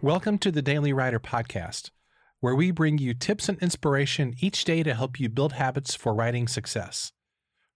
Welcome 0.00 0.38
to 0.38 0.52
the 0.52 0.62
Daily 0.62 0.92
Writer 0.92 1.18
Podcast, 1.18 1.90
where 2.38 2.54
we 2.54 2.70
bring 2.70 2.98
you 2.98 3.14
tips 3.14 3.48
and 3.48 3.58
inspiration 3.60 4.36
each 4.38 4.62
day 4.62 4.84
to 4.84 4.94
help 4.94 5.18
you 5.18 5.28
build 5.28 5.54
habits 5.54 5.96
for 5.96 6.14
writing 6.14 6.46
success. 6.46 7.10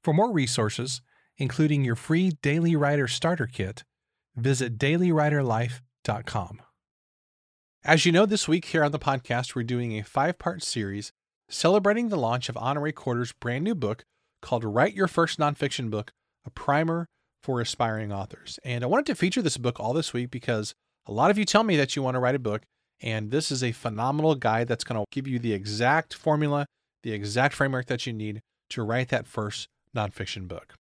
For 0.04 0.14
more 0.14 0.30
resources, 0.30 1.03
including 1.36 1.85
your 1.85 1.96
free 1.96 2.30
Daily 2.40 2.77
Writer 2.77 3.08
Starter 3.08 3.48
Kit, 3.48 3.82
visit 4.36 4.79
dailywriterlife.com. 4.79 6.62
As 7.85 8.07
you 8.07 8.12
know, 8.12 8.25
this 8.25 8.46
week 8.46 8.66
here 8.66 8.84
on 8.84 8.93
the 8.93 9.00
podcast, 9.00 9.57
we're 9.57 9.64
doing 9.64 9.98
a 9.98 10.04
five 10.04 10.39
part 10.39 10.62
series 10.62 11.11
celebrating 11.48 12.09
the 12.09 12.16
launch 12.16 12.48
of 12.48 12.54
Honorée 12.54 12.95
Corder's 12.95 13.32
brand 13.32 13.64
new 13.64 13.75
book 13.75 14.04
called 14.41 14.62
Write 14.62 14.95
Your 14.95 15.09
First 15.09 15.41
Nonfiction 15.41 15.91
Book 15.91 16.12
A 16.46 16.50
Primer 16.50 17.09
for 17.43 17.61
Aspiring 17.61 18.12
Authors. 18.12 18.61
And 18.64 18.84
I 18.84 18.86
wanted 18.86 19.07
to 19.07 19.17
feature 19.17 19.43
this 19.43 19.57
book 19.57 19.81
all 19.81 19.93
this 19.93 20.12
week 20.12 20.31
because 20.31 20.76
a 21.06 21.12
lot 21.12 21.30
of 21.30 21.38
you 21.38 21.44
tell 21.44 21.64
me 21.64 21.76
that 21.76 21.96
you 21.96 22.02
want 22.02 22.14
to 22.14 22.20
write 22.20 22.34
a 22.34 22.40
book, 22.40 22.62
and 23.00 23.30
this 23.30 23.50
is 23.50 23.62
a 23.62 23.72
phenomenal 23.72 24.34
guide 24.34 24.68
that's 24.68 24.84
going 24.84 25.00
to 25.00 25.04
give 25.11 25.26
you 25.26 25.38
the 25.38 25.52
exact 25.52 26.14
formula, 26.14 26.66
the 27.02 27.12
exact 27.12 27.54
framework 27.54 27.86
that 27.86 28.06
you 28.06 28.12
need 28.12 28.40
to 28.70 28.82
write 28.82 29.08
that 29.08 29.26
first 29.26 29.68
nonfiction 29.94 30.46
book. 30.46 30.75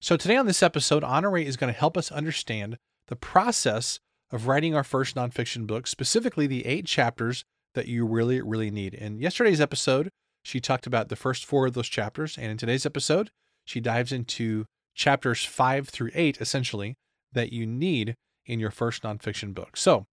So, 0.00 0.16
today 0.16 0.36
on 0.36 0.46
this 0.46 0.62
episode, 0.62 1.02
Honorée 1.02 1.46
is 1.46 1.56
going 1.56 1.72
to 1.72 1.78
help 1.78 1.96
us 1.96 2.12
understand 2.12 2.76
the 3.08 3.16
process 3.16 3.98
of 4.30 4.46
writing 4.46 4.74
our 4.74 4.84
first 4.84 5.16
nonfiction 5.16 5.66
book, 5.66 5.86
specifically 5.86 6.46
the 6.46 6.66
eight 6.66 6.86
chapters 6.86 7.44
that 7.74 7.86
you 7.86 8.04
really, 8.04 8.40
really 8.40 8.70
need. 8.70 8.94
In 8.94 9.18
yesterday's 9.18 9.60
episode, 9.60 10.10
she 10.42 10.60
talked 10.60 10.86
about 10.86 11.08
the 11.08 11.16
first 11.16 11.44
four 11.44 11.66
of 11.66 11.74
those 11.74 11.88
chapters. 11.88 12.36
And 12.36 12.50
in 12.50 12.56
today's 12.56 12.86
episode, 12.86 13.30
she 13.64 13.80
dives 13.80 14.12
into 14.12 14.64
chapters 14.94 15.44
five 15.44 15.88
through 15.88 16.10
eight, 16.14 16.40
essentially, 16.40 16.94
that 17.32 17.52
you 17.52 17.66
need 17.66 18.14
in 18.46 18.60
your 18.60 18.70
first 18.70 19.02
nonfiction 19.02 19.54
book. 19.54 19.76
So 19.76 20.06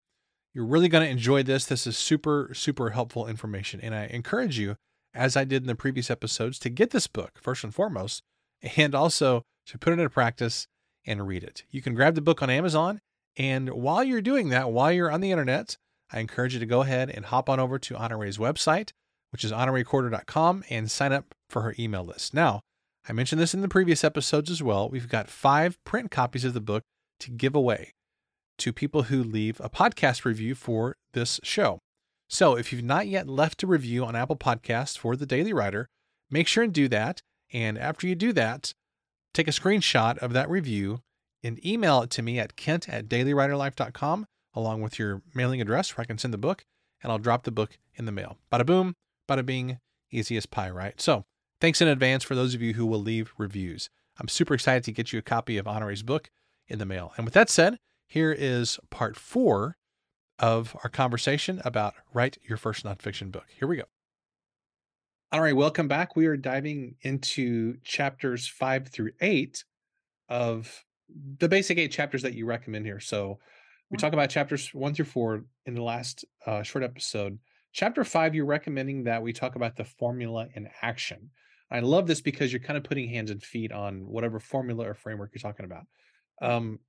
you're 0.55 0.67
really 0.67 0.89
going 0.89 1.05
to 1.05 1.11
enjoy 1.11 1.43
this. 1.43 1.67
This 1.67 1.87
is 1.87 1.97
super, 1.97 2.51
super 2.55 2.91
helpful 2.91 3.27
information. 3.27 3.81
And 3.81 3.95
I 3.95 4.07
encourage 4.07 4.59
you, 4.59 4.77
as 5.15 5.37
I 5.37 5.45
did 5.45 5.63
in 5.63 5.69
the 5.69 5.75
previous 5.75 6.11
episodes, 6.11 6.59
to 6.61 6.71
get 6.71 6.91
this 6.91 7.07
book 7.07 7.39
first 7.41 7.65
and 7.65 7.75
foremost, 7.75 8.23
and 8.77 8.95
also 8.95 9.43
to 9.67 9.79
put 9.79 9.93
it 9.93 9.99
into 9.99 10.11
practice 10.11 10.67
and 11.07 11.27
read 11.27 11.43
it. 11.43 11.65
You 11.71 11.83
can 11.83 11.95
grab 11.95 12.15
the 12.15 12.21
book 12.21 12.43
on 12.43 12.51
Amazon. 12.51 13.01
And 13.37 13.71
while 13.71 14.03
you're 14.03 14.21
doing 14.21 14.49
that, 14.51 14.71
while 14.71 14.93
you're 14.93 15.11
on 15.11 15.21
the 15.21 15.31
internet, 15.31 15.77
I 16.13 16.21
encourage 16.21 16.55
you 16.55 16.61
to 16.61 16.67
go 16.67 16.83
ahead 16.83 17.11
and 17.11 17.27
hop 17.27 17.49
on 17.49 17.61
over 17.61 17.79
to 17.79 17.95
Honorée's 17.95 18.39
website, 18.39 18.91
which 19.31 19.45
is 19.45 19.53
honoreecorder.com, 19.53 20.65
and 20.69 20.91
sign 20.91 21.13
up 21.13 21.35
for 21.49 21.63
her 21.63 21.75
email 21.79 22.05
list. 22.05 22.35
Now, 22.35 22.61
I 23.09 23.13
mentioned 23.13 23.41
this 23.41 23.55
in 23.55 23.61
the 23.61 23.69
previous 23.69 24.03
episodes 24.03 24.51
as 24.51 24.63
well. 24.63 24.89
We've 24.89 25.09
got 25.09 25.29
five 25.29 25.79
print 25.85 26.11
copies 26.11 26.45
of 26.45 26.55
the 26.55 26.61
book 26.61 26.83
to 27.21 27.31
give 27.31 27.55
away 27.55 27.93
to 28.61 28.73
people 28.73 29.05
who 29.05 29.25
leave 29.25 29.61
a 29.61 29.71
podcast 29.71 30.25
review 30.25 30.55
for 30.55 30.97
this 31.13 31.41
show. 31.43 31.79
So 32.29 32.57
if 32.57 32.73
you've 32.73 32.85
not 32.85 33.09
yet 33.09 33.29
left 33.29 33.63
a 33.63 33.67
review 33.67 34.05
on 34.05 34.15
Apple 34.15 34.37
Podcasts 34.37 34.97
for 34.97 35.17
the 35.17 35.27
Daily 35.27 35.53
Writer, 35.53 35.89
make 36.31 36.47
sure 36.47 36.63
and 36.63 36.73
do 36.73 36.87
that. 36.89 37.21
And 37.53 37.77
after 37.77 38.07
you 38.07 38.15
do 38.15 38.33
that, 38.35 38.73
take 39.35 39.49
a 39.49 39.53
screenshot 39.53 40.19
of 40.19 40.33
that 40.33 40.49
review 40.49 41.01
and 41.43 41.65
email 41.67 42.03
it 42.03 42.11
to 42.11 42.23
me 42.23 42.39
at 42.39 42.57
kent 42.57 42.89
at 42.89 43.09
dailywriterlife.com 43.09 44.27
along 44.55 44.83
with 44.83 44.99
your 44.99 45.23
mailing 45.35 45.61
address 45.61 45.97
where 45.97 46.03
I 46.03 46.07
can 46.07 46.19
send 46.19 46.35
the 46.35 46.39
book 46.39 46.65
and 47.03 47.11
I'll 47.11 47.19
drop 47.19 47.45
the 47.45 47.51
book 47.51 47.79
in 47.95 48.05
the 48.05 48.13
mail. 48.13 48.37
Bada 48.53 48.67
boom, 48.67 48.95
bada 49.29 49.45
bing, 49.45 49.79
easy 50.11 50.37
as 50.37 50.47
pie, 50.47 50.71
right? 50.71 51.01
So 51.01 51.25
thanks 51.61 51.81
in 51.81 51.89
advance 51.89 52.25
for 52.25 52.35
those 52.35 52.55
of 52.55 52.63
you 52.63 52.75
who 52.75 52.87
will 52.87 53.01
leave 53.01 53.33
reviews. 53.39 53.89
I'm 54.19 54.29
super 54.29 54.55
excited 54.55 54.85
to 54.85 54.93
get 54.93 55.13
you 55.13 55.19
a 55.19 55.23
copy 55.23 55.57
of 55.57 55.67
Honorée's 55.67 56.03
book 56.03 56.31
in 56.69 56.79
the 56.79 56.87
mail. 56.87 57.13
And 57.17 57.25
with 57.25 57.35
that 57.35 57.49
said, 57.49 57.79
here 58.11 58.33
is 58.37 58.81
part 58.91 59.17
four 59.17 59.77
of 60.41 60.77
our 60.83 60.91
conversation 60.91 61.63
about 61.65 61.95
write 62.13 62.39
your 62.43 62.59
first 62.59 62.85
nonfiction 62.85 63.31
book. 63.31 63.45
Here 63.57 63.69
we 63.69 63.77
go. 63.77 63.85
All 65.31 65.41
right, 65.41 65.55
welcome 65.55 65.87
back. 65.87 66.17
We 66.17 66.27
are 66.27 66.37
diving 66.37 66.97
into 67.03 67.77
chapters 67.85 68.49
five 68.49 68.89
through 68.89 69.13
eight 69.21 69.65
of 70.29 70.85
the 71.39 71.49
basic 71.49 71.79
eight 71.79 71.93
chapters 71.93 72.23
that 72.23 72.35
you 72.35 72.47
recommend 72.47 72.85
here. 72.85 72.99
So 72.99 73.39
we 73.93 73.97
talk 73.97 74.13
about 74.13 74.29
chapters 74.29 74.75
one 74.75 74.93
through 74.93 75.05
four 75.05 75.45
in 75.67 75.75
the 75.75 75.83
last 75.83 76.25
uh, 76.47 76.65
short 76.65 76.83
episode. 76.83 77.39
Chapter 77.73 78.03
five, 78.03 78.35
you're 78.35 78.45
recommending 78.45 79.05
that 79.05 79.23
we 79.23 79.33
talk 79.33 79.55
about 79.55 79.77
the 79.77 79.85
formula 79.85 80.49
in 80.55 80.69
action. 80.83 81.31
I 81.71 81.79
love 81.79 82.09
this 82.09 82.21
because 82.21 82.53
you're 82.53 82.59
kind 82.59 82.77
of 82.77 82.83
putting 82.83 83.09
hands 83.09 83.31
and 83.31 83.41
feet 83.41 83.71
on 83.71 84.01
whatever 84.09 84.41
formula 84.41 84.89
or 84.89 84.95
framework 84.95 85.31
you're 85.33 85.41
talking 85.41 85.65
about. 85.65 85.85
Um, 86.43 86.81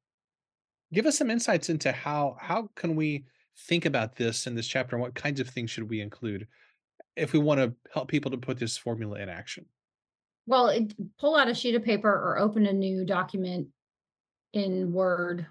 give 0.93 1.05
us 1.05 1.17
some 1.17 1.29
insights 1.29 1.69
into 1.69 1.91
how 1.91 2.37
how 2.39 2.69
can 2.75 2.95
we 2.95 3.25
think 3.67 3.85
about 3.85 4.15
this 4.15 4.47
in 4.47 4.55
this 4.55 4.67
chapter 4.67 4.95
and 4.95 5.01
what 5.01 5.15
kinds 5.15 5.39
of 5.39 5.49
things 5.49 5.69
should 5.69 5.89
we 5.89 6.01
include 6.01 6.47
if 7.15 7.33
we 7.33 7.39
want 7.39 7.59
to 7.59 7.73
help 7.93 8.07
people 8.07 8.31
to 8.31 8.37
put 8.37 8.57
this 8.57 8.77
formula 8.77 9.19
in 9.19 9.29
action? 9.29 9.65
Well 10.47 10.67
it, 10.67 10.93
pull 11.19 11.35
out 11.35 11.49
a 11.49 11.53
sheet 11.53 11.75
of 11.75 11.83
paper 11.83 12.09
or 12.09 12.39
open 12.39 12.65
a 12.65 12.73
new 12.73 13.05
document 13.05 13.67
in 14.53 14.91
word 14.91 15.45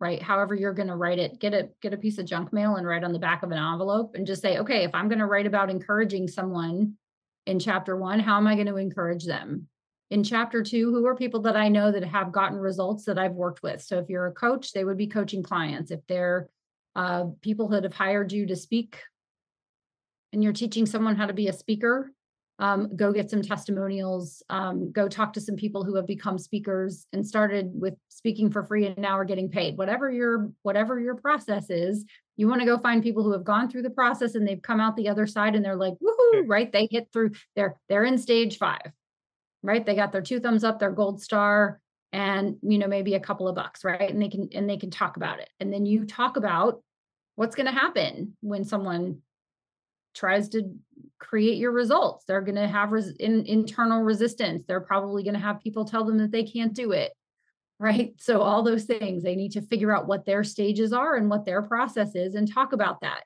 right 0.00 0.22
however 0.22 0.54
you're 0.54 0.74
going 0.74 0.88
to 0.88 0.96
write 0.96 1.18
it. 1.18 1.38
Get 1.40 1.54
a 1.54 1.68
get 1.80 1.94
a 1.94 1.98
piece 1.98 2.18
of 2.18 2.26
junk 2.26 2.52
mail 2.52 2.76
and 2.76 2.86
write 2.86 3.04
on 3.04 3.12
the 3.12 3.18
back 3.18 3.42
of 3.42 3.50
an 3.50 3.58
envelope 3.58 4.14
and 4.14 4.26
just 4.26 4.42
say 4.42 4.58
okay 4.58 4.84
if 4.84 4.94
i'm 4.94 5.08
going 5.08 5.18
to 5.18 5.26
write 5.26 5.46
about 5.46 5.70
encouraging 5.70 6.28
someone 6.28 6.94
in 7.46 7.58
chapter 7.58 7.96
one 7.96 8.20
how 8.20 8.36
am 8.36 8.46
i 8.46 8.54
going 8.54 8.66
to 8.66 8.76
encourage 8.76 9.24
them 9.24 9.66
in 10.10 10.24
chapter 10.24 10.62
two, 10.62 10.90
who 10.90 11.06
are 11.06 11.14
people 11.14 11.40
that 11.42 11.56
I 11.56 11.68
know 11.68 11.92
that 11.92 12.04
have 12.04 12.32
gotten 12.32 12.58
results 12.58 13.04
that 13.04 13.18
I've 13.18 13.32
worked 13.32 13.62
with? 13.62 13.82
So 13.82 13.98
if 13.98 14.08
you're 14.08 14.26
a 14.26 14.32
coach, 14.32 14.72
they 14.72 14.84
would 14.84 14.96
be 14.96 15.06
coaching 15.06 15.42
clients. 15.42 15.90
If 15.90 16.00
they're 16.06 16.48
uh, 16.96 17.26
people 17.42 17.68
that 17.68 17.84
have 17.84 17.94
hired 17.94 18.32
you 18.32 18.46
to 18.46 18.56
speak 18.56 18.98
and 20.32 20.42
you're 20.42 20.52
teaching 20.52 20.86
someone 20.86 21.16
how 21.16 21.26
to 21.26 21.34
be 21.34 21.48
a 21.48 21.52
speaker, 21.52 22.10
um, 22.58 22.96
go 22.96 23.12
get 23.12 23.30
some 23.30 23.42
testimonials, 23.42 24.42
um, 24.48 24.90
go 24.90 25.08
talk 25.08 25.32
to 25.34 25.40
some 25.40 25.54
people 25.54 25.84
who 25.84 25.94
have 25.94 26.06
become 26.06 26.38
speakers 26.38 27.06
and 27.12 27.24
started 27.24 27.70
with 27.72 27.94
speaking 28.08 28.50
for 28.50 28.64
free 28.64 28.86
and 28.86 28.98
now 28.98 29.16
are 29.16 29.24
getting 29.24 29.48
paid. 29.48 29.76
Whatever 29.76 30.10
your 30.10 30.50
whatever 30.62 30.98
your 30.98 31.14
process 31.14 31.70
is, 31.70 32.04
you 32.36 32.48
want 32.48 32.60
to 32.60 32.66
go 32.66 32.78
find 32.78 33.02
people 33.02 33.22
who 33.22 33.32
have 33.32 33.44
gone 33.44 33.70
through 33.70 33.82
the 33.82 33.90
process 33.90 34.34
and 34.34 34.48
they've 34.48 34.62
come 34.62 34.80
out 34.80 34.96
the 34.96 35.08
other 35.08 35.26
side 35.26 35.54
and 35.54 35.64
they're 35.64 35.76
like, 35.76 35.94
woohoo, 36.02 36.44
right? 36.46 36.72
They 36.72 36.88
hit 36.90 37.08
through, 37.12 37.32
they're 37.54 37.76
they're 37.88 38.04
in 38.04 38.18
stage 38.18 38.58
five 38.58 38.92
right? 39.68 39.84
They 39.84 39.94
got 39.94 40.12
their 40.12 40.22
two 40.22 40.40
thumbs 40.40 40.64
up, 40.64 40.78
their 40.78 40.90
gold 40.90 41.22
star, 41.22 41.78
and 42.10 42.56
you 42.62 42.78
know 42.78 42.88
maybe 42.88 43.14
a 43.14 43.20
couple 43.20 43.46
of 43.46 43.54
bucks, 43.54 43.84
right? 43.84 44.10
And 44.10 44.20
they 44.20 44.30
can 44.30 44.48
and 44.54 44.68
they 44.68 44.78
can 44.78 44.90
talk 44.90 45.18
about 45.18 45.40
it. 45.40 45.50
And 45.60 45.70
then 45.70 45.84
you 45.84 46.06
talk 46.06 46.38
about 46.38 46.82
what's 47.36 47.54
going 47.54 47.66
to 47.66 47.72
happen 47.72 48.34
when 48.40 48.64
someone 48.64 49.18
tries 50.14 50.48
to 50.50 50.62
create 51.18 51.58
your 51.58 51.70
results. 51.70 52.24
They're 52.24 52.40
going 52.40 52.54
to 52.54 52.66
have 52.66 52.92
res- 52.92 53.14
in, 53.20 53.44
internal 53.44 54.02
resistance. 54.02 54.64
They're 54.66 54.80
probably 54.80 55.22
going 55.22 55.34
to 55.34 55.40
have 55.40 55.60
people 55.60 55.84
tell 55.84 56.04
them 56.04 56.16
that 56.18 56.32
they 56.32 56.44
can't 56.44 56.74
do 56.74 56.92
it. 56.92 57.12
Right. 57.80 58.14
So, 58.18 58.40
all 58.40 58.64
those 58.64 58.86
things, 58.86 59.22
they 59.22 59.36
need 59.36 59.52
to 59.52 59.62
figure 59.62 59.96
out 59.96 60.08
what 60.08 60.26
their 60.26 60.42
stages 60.42 60.92
are 60.92 61.14
and 61.14 61.30
what 61.30 61.44
their 61.44 61.62
process 61.62 62.16
is 62.16 62.34
and 62.34 62.52
talk 62.52 62.72
about 62.72 63.02
that 63.02 63.22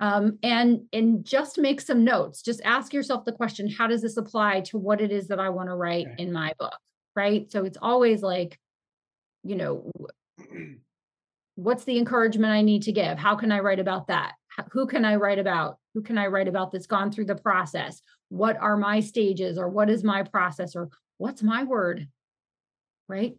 um, 0.00 0.38
and 0.42 0.82
and 0.92 1.24
just 1.24 1.58
make 1.58 1.80
some 1.80 2.04
notes. 2.04 2.42
Just 2.42 2.60
ask 2.64 2.92
yourself 2.92 3.24
the 3.24 3.32
question 3.32 3.68
how 3.70 3.86
does 3.86 4.02
this 4.02 4.16
apply 4.16 4.60
to 4.62 4.78
what 4.78 5.00
it 5.00 5.12
is 5.12 5.28
that 5.28 5.38
i 5.38 5.48
want 5.48 5.68
to 5.68 5.74
write 5.74 6.06
okay. 6.06 6.22
in 6.22 6.32
my 6.32 6.52
book 6.58 6.78
right? 7.16 7.50
So 7.50 7.64
it's 7.64 7.78
always 7.80 8.22
like 8.22 8.58
you 9.42 9.56
know 9.56 9.90
what's 11.54 11.84
the 11.84 11.98
encouragement 11.98 12.52
i 12.52 12.62
need 12.62 12.82
to 12.82 12.92
give? 12.92 13.18
How 13.18 13.36
can 13.36 13.52
i 13.52 13.60
write 13.60 13.80
about 13.80 14.08
that? 14.08 14.32
Who 14.72 14.86
can 14.86 15.04
i 15.04 15.16
write 15.16 15.38
about? 15.38 15.78
Who 15.94 16.02
can 16.02 16.18
i 16.18 16.26
write 16.26 16.48
about 16.48 16.72
that's 16.72 16.86
gone 16.86 17.10
through 17.10 17.26
the 17.26 17.34
process? 17.34 18.02
What 18.28 18.56
are 18.58 18.76
my 18.76 19.00
stages 19.00 19.58
or 19.58 19.68
what 19.68 19.90
is 19.90 20.04
my 20.04 20.22
process 20.22 20.76
or 20.76 20.90
what's 21.18 21.42
my 21.42 21.64
word 21.64 22.08
right? 23.08 23.34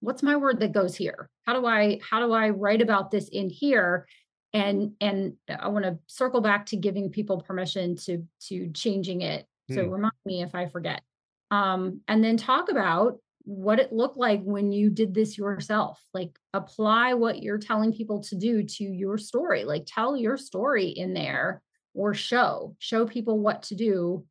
What's 0.00 0.22
my 0.22 0.36
word 0.36 0.60
that 0.60 0.72
goes 0.72 0.96
here? 0.96 1.28
How 1.46 1.58
do 1.58 1.66
i 1.66 2.00
how 2.08 2.24
do 2.24 2.32
i 2.32 2.48
write 2.50 2.82
about 2.82 3.10
this 3.10 3.28
in 3.28 3.50
here 3.50 4.06
and 4.54 4.92
and 5.00 5.34
i 5.60 5.68
want 5.68 5.84
to 5.84 5.98
circle 6.06 6.40
back 6.40 6.66
to 6.66 6.76
giving 6.76 7.10
people 7.10 7.40
permission 7.40 7.96
to 7.96 8.24
to 8.40 8.70
changing 8.72 9.22
it. 9.22 9.46
So 9.70 9.84
mm. 9.84 9.92
remind 9.92 10.12
me 10.24 10.42
if 10.42 10.54
i 10.54 10.66
forget. 10.66 11.02
Um 11.50 12.00
and 12.08 12.22
then 12.22 12.36
talk 12.36 12.70
about 12.70 13.18
what 13.44 13.80
it 13.80 13.92
looked 13.92 14.16
like 14.16 14.40
when 14.42 14.70
you 14.70 14.90
did 14.90 15.14
this 15.14 15.36
yourself. 15.36 16.00
Like 16.14 16.38
apply 16.52 17.14
what 17.14 17.42
you're 17.42 17.58
telling 17.58 17.92
people 17.92 18.20
to 18.24 18.36
do 18.36 18.62
to 18.62 18.84
your 18.84 19.18
story. 19.18 19.64
Like 19.64 19.84
tell 19.86 20.16
your 20.16 20.36
story 20.36 20.86
in 20.86 21.14
there 21.14 21.62
or 21.94 22.14
show 22.14 22.76
show 22.78 23.06
people 23.06 23.38
what 23.38 23.64
to 23.64 23.74
do 23.74 24.24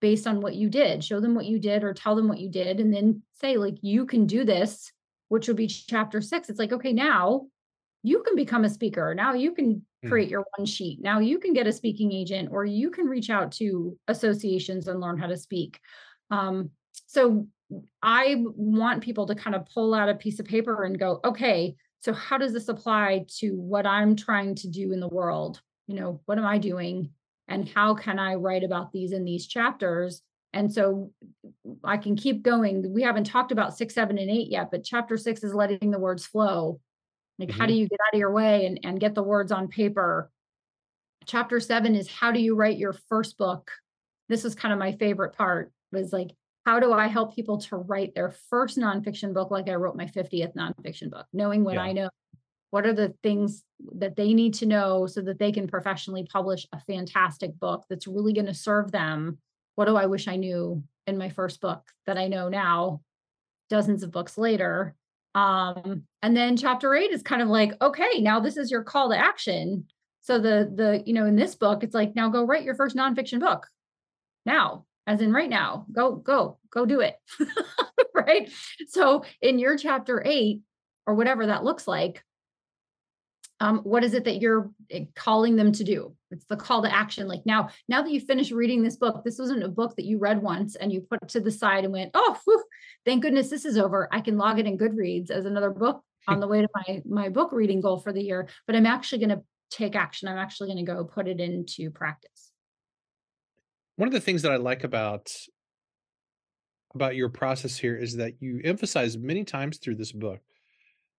based 0.00 0.26
on 0.26 0.40
what 0.40 0.54
you 0.54 0.68
did. 0.68 1.04
Show 1.04 1.20
them 1.20 1.34
what 1.34 1.46
you 1.46 1.58
did 1.58 1.84
or 1.84 1.94
tell 1.94 2.16
them 2.16 2.28
what 2.28 2.40
you 2.40 2.50
did 2.50 2.80
and 2.80 2.92
then 2.92 3.22
say 3.40 3.56
like 3.56 3.78
you 3.82 4.04
can 4.06 4.26
do 4.26 4.44
this 4.44 4.92
which 5.28 5.46
would 5.46 5.56
be 5.56 5.68
chapter 5.68 6.20
6 6.20 6.48
it's 6.48 6.58
like 6.58 6.72
okay 6.72 6.92
now 6.92 7.46
you 8.02 8.22
can 8.22 8.34
become 8.36 8.64
a 8.64 8.70
speaker. 8.70 9.14
Now 9.14 9.34
you 9.34 9.52
can 9.52 9.84
hmm. 10.02 10.08
create 10.08 10.30
your 10.30 10.44
one 10.56 10.66
sheet. 10.66 11.00
Now 11.00 11.18
you 11.18 11.38
can 11.38 11.52
get 11.52 11.66
a 11.66 11.72
speaking 11.72 12.12
agent 12.12 12.48
or 12.52 12.64
you 12.64 12.90
can 12.90 13.06
reach 13.06 13.30
out 13.30 13.52
to 13.52 13.96
associations 14.08 14.88
and 14.88 15.00
learn 15.00 15.18
how 15.18 15.26
to 15.26 15.36
speak. 15.36 15.78
Um, 16.30 16.70
so 17.06 17.46
I 18.02 18.36
want 18.38 19.02
people 19.02 19.26
to 19.26 19.34
kind 19.34 19.54
of 19.54 19.66
pull 19.66 19.94
out 19.94 20.08
a 20.08 20.14
piece 20.14 20.40
of 20.40 20.46
paper 20.46 20.84
and 20.84 20.98
go, 20.98 21.20
okay, 21.24 21.76
so 22.00 22.12
how 22.12 22.38
does 22.38 22.52
this 22.52 22.68
apply 22.68 23.26
to 23.38 23.52
what 23.52 23.86
I'm 23.86 24.16
trying 24.16 24.54
to 24.56 24.68
do 24.68 24.92
in 24.92 25.00
the 25.00 25.08
world? 25.08 25.60
You 25.86 25.96
know, 25.96 26.20
what 26.24 26.38
am 26.38 26.46
I 26.46 26.58
doing? 26.58 27.10
And 27.48 27.68
how 27.68 27.94
can 27.94 28.18
I 28.18 28.36
write 28.36 28.64
about 28.64 28.92
these 28.92 29.12
in 29.12 29.24
these 29.24 29.46
chapters? 29.46 30.22
And 30.52 30.72
so 30.72 31.12
I 31.84 31.96
can 31.96 32.16
keep 32.16 32.42
going. 32.42 32.92
We 32.92 33.02
haven't 33.02 33.24
talked 33.24 33.52
about 33.52 33.76
six, 33.76 33.94
seven, 33.94 34.18
and 34.18 34.30
eight 34.30 34.50
yet, 34.50 34.70
but 34.70 34.84
chapter 34.84 35.16
six 35.16 35.44
is 35.44 35.54
letting 35.54 35.90
the 35.90 35.98
words 35.98 36.26
flow. 36.26 36.80
Like, 37.40 37.48
mm-hmm. 37.48 37.60
how 37.60 37.66
do 37.66 37.72
you 37.72 37.88
get 37.88 37.98
out 38.06 38.14
of 38.14 38.20
your 38.20 38.32
way 38.32 38.66
and, 38.66 38.78
and 38.84 39.00
get 39.00 39.14
the 39.14 39.22
words 39.22 39.50
on 39.50 39.68
paper? 39.68 40.30
Chapter 41.24 41.58
seven 41.58 41.96
is 41.96 42.06
how 42.08 42.32
do 42.32 42.40
you 42.40 42.54
write 42.54 42.76
your 42.76 42.92
first 42.92 43.38
book? 43.38 43.70
This 44.28 44.44
is 44.44 44.54
kind 44.54 44.72
of 44.72 44.78
my 44.78 44.92
favorite 44.92 45.34
part 45.36 45.72
was 45.90 46.12
like, 46.12 46.30
how 46.66 46.78
do 46.78 46.92
I 46.92 47.08
help 47.08 47.34
people 47.34 47.58
to 47.62 47.76
write 47.76 48.14
their 48.14 48.30
first 48.50 48.78
nonfiction 48.78 49.32
book 49.32 49.50
like 49.50 49.68
I 49.68 49.74
wrote 49.74 49.96
my 49.96 50.04
50th 50.04 50.54
nonfiction 50.54 51.10
book, 51.10 51.26
knowing 51.32 51.64
what 51.64 51.74
yeah. 51.74 51.82
I 51.82 51.92
know? 51.92 52.10
What 52.70 52.86
are 52.86 52.92
the 52.92 53.14
things 53.22 53.64
that 53.96 54.16
they 54.16 54.34
need 54.34 54.54
to 54.54 54.66
know 54.66 55.06
so 55.06 55.22
that 55.22 55.38
they 55.38 55.50
can 55.50 55.66
professionally 55.66 56.28
publish 56.30 56.66
a 56.72 56.80
fantastic 56.80 57.58
book 57.58 57.84
that's 57.88 58.06
really 58.06 58.32
going 58.34 58.46
to 58.46 58.54
serve 58.54 58.92
them? 58.92 59.38
What 59.74 59.86
do 59.86 59.96
I 59.96 60.06
wish 60.06 60.28
I 60.28 60.36
knew 60.36 60.84
in 61.06 61.18
my 61.18 61.30
first 61.30 61.60
book 61.60 61.82
that 62.06 62.18
I 62.18 62.28
know 62.28 62.48
now, 62.48 63.00
dozens 63.70 64.02
of 64.02 64.12
books 64.12 64.36
later? 64.36 64.94
Um, 65.34 66.02
and 66.22 66.36
then 66.36 66.56
chapter 66.56 66.94
eight 66.94 67.12
is 67.12 67.22
kind 67.22 67.42
of 67.42 67.48
like, 67.48 67.72
okay, 67.80 68.20
now 68.20 68.40
this 68.40 68.56
is 68.56 68.70
your 68.70 68.82
call 68.82 69.10
to 69.10 69.16
action. 69.16 69.86
So 70.22 70.38
the 70.38 70.70
the 70.74 71.02
you 71.06 71.14
know 71.14 71.26
in 71.26 71.36
this 71.36 71.54
book, 71.54 71.82
it's 71.82 71.94
like 71.94 72.14
now 72.14 72.28
go 72.28 72.44
write 72.44 72.64
your 72.64 72.74
first 72.74 72.96
nonfiction 72.96 73.40
book. 73.40 73.66
Now 74.44 74.86
as 75.06 75.20
in 75.20 75.32
right 75.32 75.50
now 75.50 75.86
go 75.92 76.16
go 76.16 76.58
go 76.70 76.86
do 76.86 77.00
it. 77.00 77.16
Right? 78.12 78.50
So 78.88 79.24
in 79.40 79.58
your 79.58 79.78
chapter 79.78 80.22
8 80.24 80.60
or 81.06 81.14
whatever 81.14 81.46
that 81.46 81.64
looks 81.64 81.88
like 81.88 82.22
um, 83.60 83.78
what 83.78 84.04
is 84.04 84.14
it 84.14 84.24
that 84.24 84.40
you're 84.40 84.70
eh, 84.90 85.04
calling 85.14 85.56
them 85.56 85.72
to 85.72 85.84
do? 85.84 86.14
It's 86.30 86.44
the 86.46 86.56
call 86.56 86.82
to 86.82 86.94
action 86.94 87.28
like 87.28 87.46
now 87.46 87.70
now 87.88 88.02
that 88.02 88.10
you 88.10 88.20
finish 88.20 88.50
reading 88.50 88.82
this 88.82 88.96
book 88.96 89.22
this 89.24 89.38
wasn't 89.38 89.64
a 89.64 89.68
book 89.68 89.96
that 89.96 90.04
you 90.04 90.18
read 90.18 90.42
once 90.42 90.76
and 90.76 90.92
you 90.92 91.00
put 91.00 91.28
to 91.28 91.40
the 91.40 91.50
side 91.50 91.84
and 91.84 91.92
went 91.92 92.10
oh 92.14 92.36
whew, 92.44 92.62
thank 93.04 93.22
goodness 93.22 93.50
this 93.50 93.64
is 93.64 93.78
over 93.78 94.08
i 94.12 94.20
can 94.20 94.36
log 94.36 94.58
it 94.58 94.66
in 94.66 94.78
goodreads 94.78 95.30
as 95.30 95.44
another 95.44 95.70
book 95.70 96.02
on 96.28 96.40
the 96.40 96.46
way 96.48 96.60
to 96.60 96.68
my 96.74 97.02
my 97.04 97.28
book 97.28 97.50
reading 97.52 97.80
goal 97.80 97.98
for 97.98 98.12
the 98.12 98.22
year 98.22 98.48
but 98.66 98.76
i'm 98.76 98.86
actually 98.86 99.18
going 99.18 99.36
to 99.36 99.42
take 99.70 99.94
action 99.94 100.28
i'm 100.28 100.38
actually 100.38 100.68
going 100.68 100.84
to 100.84 100.92
go 100.92 101.04
put 101.04 101.28
it 101.28 101.40
into 101.40 101.90
practice 101.90 102.50
one 104.00 104.08
of 104.08 104.14
the 104.14 104.20
things 104.20 104.40
that 104.42 104.52
I 104.52 104.56
like 104.56 104.82
about 104.82 105.30
about 106.94 107.16
your 107.16 107.28
process 107.28 107.76
here 107.76 107.94
is 107.94 108.16
that 108.16 108.32
you 108.40 108.62
emphasize 108.64 109.18
many 109.18 109.44
times 109.44 109.76
through 109.76 109.96
this 109.96 110.10
book 110.10 110.40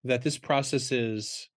that 0.04 0.24
this 0.24 0.40
process 0.40 0.92
is 0.92 1.48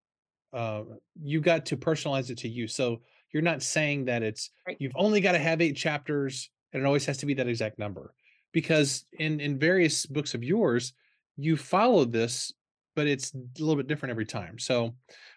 uh, 0.52 0.82
you 1.22 1.40
got 1.40 1.64
to 1.64 1.78
personalize 1.78 2.28
it 2.28 2.36
to 2.38 2.48
you. 2.50 2.68
So 2.68 3.00
you're 3.32 3.42
not 3.42 3.62
saying 3.62 4.04
that 4.04 4.22
it's 4.22 4.50
right. 4.68 4.76
you've 4.78 4.92
only 4.96 5.22
got 5.22 5.32
to 5.32 5.38
have 5.38 5.62
eight 5.62 5.76
chapters 5.76 6.50
and 6.74 6.82
it 6.82 6.84
always 6.84 7.06
has 7.06 7.16
to 7.16 7.26
be 7.26 7.32
that 7.32 7.48
exact 7.48 7.78
number 7.78 8.12
because 8.54 9.04
in 9.18 9.40
in 9.40 9.58
various 9.58 10.06
books 10.06 10.32
of 10.32 10.42
yours 10.42 10.94
you 11.36 11.58
follow 11.58 12.06
this 12.06 12.54
but 12.96 13.06
it's 13.06 13.34
a 13.34 13.38
little 13.58 13.76
bit 13.76 13.88
different 13.88 14.10
every 14.10 14.24
time 14.24 14.58
so 14.58 14.94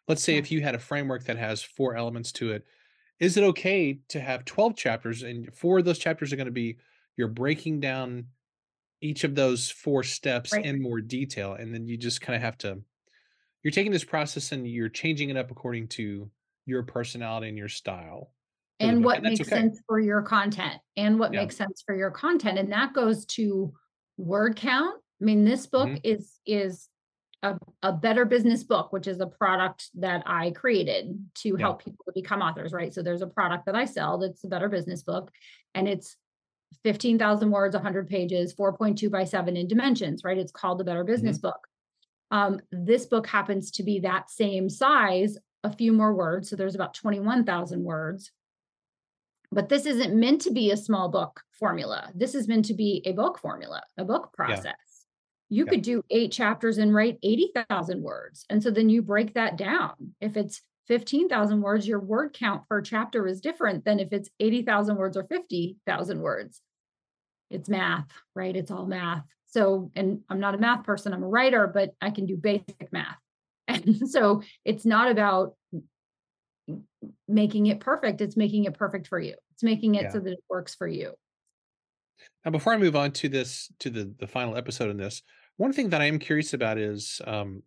let's 0.07 0.23
say 0.23 0.33
yeah. 0.33 0.39
if 0.39 0.49
you 0.49 0.61
had 0.61 0.75
a 0.75 0.79
framework 0.79 1.25
that 1.25 1.37
has 1.37 1.61
four 1.61 1.97
elements 1.97 2.31
to 2.31 2.51
it 2.53 2.63
is 3.19 3.35
it 3.35 3.43
okay 3.43 3.99
to 4.07 4.21
have 4.21 4.45
12 4.45 4.77
chapters 4.77 5.23
and 5.23 5.53
four 5.53 5.79
of 5.79 5.85
those 5.85 5.97
chapters 5.97 6.31
are 6.31 6.37
going 6.37 6.45
to 6.45 6.51
be 6.51 6.77
you're 7.17 7.27
breaking 7.27 7.81
down 7.81 8.27
each 9.01 9.23
of 9.23 9.35
those 9.35 9.69
four 9.69 10.03
steps 10.03 10.53
right. 10.53 10.65
in 10.65 10.81
more 10.81 11.01
detail 11.01 11.53
and 11.53 11.73
then 11.73 11.85
you 11.87 11.97
just 11.97 12.21
kind 12.21 12.35
of 12.35 12.41
have 12.41 12.57
to 12.57 12.77
you're 13.63 13.71
taking 13.71 13.91
this 13.91 14.03
process 14.03 14.51
and 14.51 14.67
you're 14.67 14.87
changing 14.87 15.29
it 15.29 15.37
up 15.37 15.51
according 15.51 15.87
to 15.87 16.29
your 16.65 16.83
personality 16.83 17.49
and 17.49 17.57
your 17.57 17.67
style 17.67 18.31
and 18.79 19.03
what 19.03 19.17
and 19.17 19.25
makes 19.25 19.41
okay. 19.41 19.49
sense 19.49 19.81
for 19.87 19.99
your 19.99 20.21
content 20.21 20.79
and 20.95 21.19
what 21.19 21.33
yeah. 21.33 21.41
makes 21.41 21.55
sense 21.55 21.83
for 21.85 21.95
your 21.95 22.11
content 22.11 22.59
and 22.59 22.71
that 22.71 22.93
goes 22.93 23.25
to 23.25 23.73
word 24.17 24.55
count 24.55 24.95
i 25.21 25.25
mean 25.25 25.43
this 25.43 25.65
book 25.65 25.87
mm-hmm. 25.87 25.97
is 26.03 26.39
is 26.45 26.89
a, 27.43 27.55
a 27.83 27.93
better 27.93 28.25
business 28.25 28.63
book, 28.63 28.91
which 28.91 29.07
is 29.07 29.19
a 29.19 29.27
product 29.27 29.89
that 29.95 30.23
I 30.25 30.51
created 30.51 31.17
to 31.35 31.49
yeah. 31.49 31.57
help 31.59 31.83
people 31.83 32.05
become 32.13 32.41
authors, 32.41 32.73
right? 32.73 32.93
So 32.93 33.03
there's 33.03 33.21
a 33.21 33.27
product 33.27 33.65
that 33.67 33.75
I 33.75 33.85
sell 33.85 34.17
that's 34.17 34.43
a 34.43 34.47
better 34.47 34.69
business 34.69 35.03
book, 35.03 35.31
and 35.75 35.87
it's 35.87 36.17
15,000 36.83 37.49
words, 37.49 37.75
100 37.75 38.09
pages, 38.09 38.53
4.2 38.55 39.09
by 39.09 39.23
7 39.23 39.55
in 39.55 39.67
dimensions, 39.67 40.23
right? 40.23 40.37
It's 40.37 40.51
called 40.51 40.79
the 40.79 40.83
Better 40.83 41.03
Business 41.03 41.37
mm-hmm. 41.37 41.47
Book. 41.47 41.67
Um, 42.29 42.59
this 42.71 43.05
book 43.05 43.27
happens 43.27 43.71
to 43.71 43.83
be 43.83 43.99
that 43.99 44.29
same 44.29 44.69
size, 44.69 45.37
a 45.63 45.71
few 45.71 45.93
more 45.93 46.13
words. 46.13 46.49
So 46.49 46.55
there's 46.55 46.75
about 46.75 46.93
21,000 46.93 47.83
words. 47.83 48.31
But 49.51 49.69
this 49.69 49.85
isn't 49.85 50.13
meant 50.13 50.41
to 50.41 50.51
be 50.51 50.71
a 50.71 50.77
small 50.77 51.09
book 51.09 51.41
formula. 51.57 52.11
This 52.13 52.35
is 52.35 52.47
meant 52.47 52.65
to 52.65 52.73
be 52.73 53.01
a 53.05 53.13
book 53.13 53.39
formula, 53.39 53.81
a 53.97 54.03
book 54.03 54.33
process. 54.33 54.65
Yeah 54.65 54.73
you 55.49 55.65
yeah. 55.65 55.71
could 55.71 55.81
do 55.81 56.03
eight 56.09 56.31
chapters 56.31 56.77
and 56.77 56.93
write 56.93 57.19
80,000 57.23 58.01
words. 58.01 58.45
And 58.49 58.61
so 58.61 58.69
then 58.71 58.89
you 58.89 59.01
break 59.01 59.33
that 59.35 59.57
down. 59.57 59.93
If 60.19 60.35
it's 60.35 60.61
15,000 60.87 61.61
words, 61.61 61.87
your 61.87 61.99
word 61.99 62.33
count 62.33 62.67
per 62.67 62.81
chapter 62.81 63.27
is 63.27 63.41
different 63.41 63.85
than 63.85 63.99
if 63.99 64.11
it's 64.11 64.29
80,000 64.39 64.95
words 64.95 65.17
or 65.17 65.23
50,000 65.23 66.21
words. 66.21 66.61
It's 67.49 67.69
math, 67.69 68.07
right? 68.35 68.55
It's 68.55 68.71
all 68.71 68.85
math. 68.85 69.23
So, 69.47 69.91
and 69.95 70.21
I'm 70.29 70.39
not 70.39 70.55
a 70.55 70.57
math 70.57 70.83
person, 70.83 71.13
I'm 71.13 71.23
a 71.23 71.27
writer, 71.27 71.67
but 71.67 71.91
I 72.01 72.11
can 72.11 72.25
do 72.25 72.37
basic 72.37 72.91
math. 72.91 73.17
And 73.69 74.09
so 74.09 74.43
it's 74.63 74.85
not 74.85 75.11
about 75.11 75.55
making 77.27 77.67
it 77.67 77.79
perfect, 77.79 78.21
it's 78.21 78.37
making 78.37 78.65
it 78.65 78.73
perfect 78.73 79.07
for 79.07 79.19
you. 79.19 79.35
It's 79.51 79.63
making 79.63 79.95
it 79.95 80.03
yeah. 80.03 80.11
so 80.11 80.19
that 80.19 80.33
it 80.33 80.43
works 80.49 80.75
for 80.75 80.87
you. 80.87 81.13
Now, 82.45 82.51
before 82.51 82.73
I 82.73 82.77
move 82.77 82.95
on 82.95 83.11
to 83.13 83.29
this, 83.29 83.71
to 83.79 83.89
the 83.89 84.13
the 84.19 84.27
final 84.27 84.55
episode 84.55 84.89
in 84.89 84.97
this, 84.97 85.21
one 85.57 85.73
thing 85.73 85.89
that 85.89 86.01
I 86.01 86.05
am 86.05 86.19
curious 86.19 86.53
about 86.53 86.77
is 86.77 87.21
um, 87.25 87.63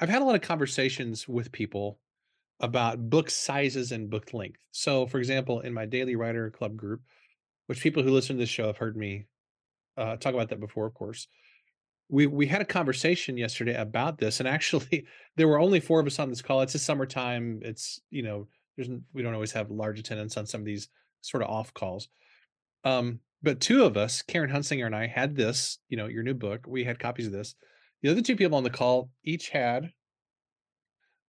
I've 0.00 0.08
had 0.08 0.22
a 0.22 0.24
lot 0.24 0.34
of 0.34 0.40
conversations 0.42 1.28
with 1.28 1.52
people 1.52 1.98
about 2.60 3.10
book 3.10 3.30
sizes 3.30 3.92
and 3.92 4.10
book 4.10 4.32
length. 4.32 4.60
So, 4.70 5.06
for 5.06 5.18
example, 5.18 5.60
in 5.60 5.74
my 5.74 5.86
daily 5.86 6.16
writer 6.16 6.50
club 6.50 6.76
group, 6.76 7.02
which 7.66 7.80
people 7.80 8.02
who 8.02 8.10
listen 8.10 8.36
to 8.36 8.40
this 8.40 8.48
show 8.48 8.66
have 8.66 8.78
heard 8.78 8.96
me 8.96 9.26
uh, 9.96 10.16
talk 10.16 10.34
about 10.34 10.48
that 10.50 10.60
before, 10.60 10.86
of 10.86 10.94
course. 10.94 11.28
We 12.08 12.26
we 12.26 12.46
had 12.46 12.62
a 12.62 12.66
conversation 12.66 13.36
yesterday 13.36 13.74
about 13.74 14.18
this, 14.18 14.40
and 14.40 14.48
actually, 14.48 15.06
there 15.36 15.48
were 15.48 15.60
only 15.60 15.80
four 15.80 16.00
of 16.00 16.06
us 16.06 16.18
on 16.18 16.30
this 16.30 16.42
call. 16.42 16.62
It's 16.62 16.74
a 16.74 16.78
summertime. 16.78 17.60
It's 17.62 18.00
you 18.10 18.22
know, 18.22 18.48
there's 18.76 18.88
we 19.12 19.22
don't 19.22 19.34
always 19.34 19.52
have 19.52 19.70
large 19.70 19.98
attendance 19.98 20.36
on 20.36 20.46
some 20.46 20.60
of 20.60 20.66
these 20.66 20.88
sort 21.22 21.42
of 21.42 21.50
off 21.50 21.74
calls. 21.74 22.08
Um, 22.84 23.20
but 23.42 23.60
two 23.60 23.84
of 23.84 23.96
us, 23.96 24.22
Karen 24.22 24.50
Hunsinger 24.50 24.86
and 24.86 24.96
I, 24.96 25.06
had 25.06 25.36
this, 25.36 25.78
you 25.88 25.96
know, 25.96 26.06
your 26.06 26.22
new 26.22 26.34
book. 26.34 26.64
We 26.66 26.84
had 26.84 26.98
copies 26.98 27.26
of 27.26 27.32
this. 27.32 27.54
The 28.02 28.10
other 28.10 28.22
two 28.22 28.36
people 28.36 28.56
on 28.56 28.64
the 28.64 28.70
call 28.70 29.10
each 29.24 29.48
had 29.50 29.90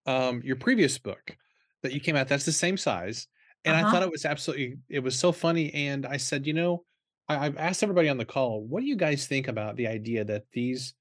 um, 0.06 0.42
your 0.44 0.56
previous 0.56 0.98
book 0.98 1.38
that 1.84 1.94
you 1.94 2.00
came 2.00 2.16
out. 2.16 2.28
That's 2.28 2.46
the 2.46 2.52
same 2.52 2.78
size. 2.78 3.28
And 3.66 3.76
uh-huh. 3.76 3.88
I 3.88 3.92
thought 3.92 4.04
it 4.04 4.12
was 4.12 4.26
absolutely, 4.26 4.78
it 4.90 5.00
was 5.00 5.18
so 5.18 5.32
funny. 5.32 5.74
And 5.74 6.06
I 6.06 6.18
said, 6.18 6.48
you 6.48 6.54
know, 6.54 6.84
I, 7.28 7.46
I've 7.46 7.58
asked 7.58 7.84
everybody 7.84 8.10
on 8.10 8.18
the 8.18 8.26
call, 8.26 8.64
what 8.64 8.82
do 8.82 8.88
you 8.88 8.96
guys 8.96 9.28
think 9.28 9.48
about 9.48 9.76
the 9.76 9.88
idea 9.88 10.24
that 10.26 10.46
these 10.54 10.94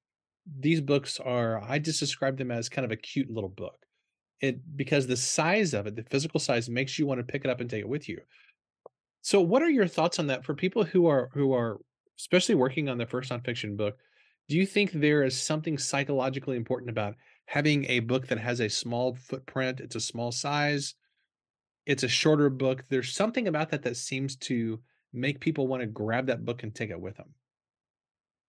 these 0.61 0.81
books 0.81 1.19
are? 1.19 1.61
I 1.63 1.79
just 1.79 2.01
describe 2.01 2.37
them 2.39 2.51
as 2.51 2.69
kind 2.69 2.85
of 2.85 2.93
a 2.93 2.97
cute 2.97 3.31
little 3.31 3.51
book. 3.51 3.79
It 4.41 4.61
because 4.77 5.07
the 5.07 5.17
size 5.17 5.75
of 5.75 5.87
it, 5.87 5.97
the 5.97 6.03
physical 6.05 6.41
size, 6.41 6.69
makes 6.69 6.99
you 6.99 7.07
want 7.07 7.19
to 7.21 7.25
pick 7.25 7.45
it 7.45 7.51
up 7.51 7.61
and 7.61 7.71
take 7.71 7.81
it 7.81 7.89
with 7.89 8.09
you. 8.09 8.21
So, 9.23 9.41
what 9.41 9.63
are 9.63 9.71
your 9.71 9.89
thoughts 9.89 10.19
on 10.19 10.27
that 10.29 10.45
for 10.45 10.55
people 10.55 10.85
who 10.85 11.07
are 11.07 11.31
who 11.33 11.53
are 11.53 11.79
especially 12.19 12.55
working 12.55 12.89
on 12.89 12.99
their 12.99 13.07
first 13.07 13.31
nonfiction 13.31 13.77
book? 13.77 13.97
Do 14.49 14.57
you 14.57 14.67
think 14.67 14.93
there 14.93 15.25
is 15.25 15.41
something 15.41 15.79
psychologically 15.79 16.57
important 16.57 16.91
about 16.91 17.17
having 17.47 17.85
a 17.87 18.01
book 18.01 18.29
that 18.29 18.39
has 18.39 18.61
a 18.61 18.69
small 18.69 19.15
footprint? 19.15 19.81
It's 19.81 19.97
a 19.97 20.01
small 20.01 20.31
size. 20.31 20.95
It's 21.87 22.05
a 22.05 22.09
shorter 22.09 22.51
book. 22.51 22.85
There's 22.89 23.13
something 23.13 23.49
about 23.49 23.71
that 23.71 23.83
that 23.83 23.97
seems 23.97 24.37
to 24.37 24.81
make 25.17 25.41
people 25.41 25.67
want 25.67 25.81
to 25.81 25.87
grab 25.87 26.27
that 26.27 26.45
book 26.45 26.63
and 26.63 26.75
take 26.75 26.91
it 26.91 27.01
with 27.01 27.17
them. 27.17 27.31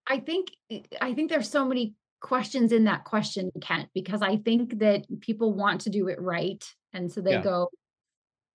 I 0.06 0.18
think 0.18 0.48
eh, 0.70 0.80
I 1.00 1.14
think 1.14 1.30
there's 1.30 1.50
so 1.50 1.64
many 1.64 1.94
questions 2.20 2.72
in 2.72 2.84
that 2.84 3.04
question, 3.04 3.50
Kent, 3.60 3.88
because 3.94 4.22
I 4.22 4.36
think 4.36 4.78
that 4.80 5.06
people 5.20 5.52
want 5.52 5.82
to 5.82 5.90
do 5.90 6.08
it 6.08 6.20
right. 6.20 6.64
And 6.92 7.10
so 7.10 7.20
they 7.20 7.32
yeah. 7.32 7.42
go, 7.42 7.68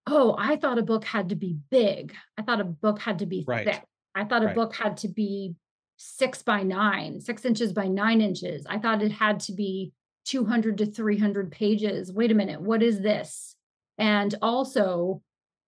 oh, 0.08 0.36
I 0.38 0.58
thought 0.58 0.80
a 0.80 0.84
book 0.84 1.06
had 1.06 1.30
to 1.30 1.36
be 1.36 1.58
big. 1.70 2.14
I 2.38 2.42
thought 2.42 2.60
a 2.60 2.66
book 2.66 3.00
had 3.00 3.20
to 3.20 3.26
be 3.26 3.44
right. 3.48 3.66
thick. 3.66 3.84
I 4.16 4.26
thought 4.26 4.44
a 4.44 4.48
right. 4.48 4.56
book 4.56 4.76
had 4.76 4.98
to 4.98 5.08
be 5.08 5.56
six 5.98 6.42
by 6.42 6.64
nine, 6.64 7.22
six 7.22 7.46
inches 7.46 7.72
by 7.74 7.88
nine 7.88 8.22
inches. 8.22 8.66
I 8.68 8.80
thought 8.80 9.02
it 9.02 9.12
had 9.12 9.40
to 9.42 9.54
be 9.54 9.94
200 10.26 10.78
to 10.80 10.86
300 10.86 11.52
pages. 11.52 12.12
Wait 12.12 12.32
a 12.32 12.36
minute, 12.36 12.62
what 12.62 12.84
is 12.84 13.00
this? 13.00 13.56
And 13.98 14.34
also, 14.42 15.22